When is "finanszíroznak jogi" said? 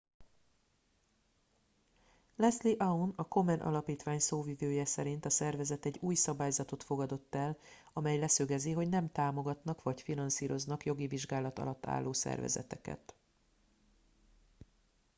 10.01-11.07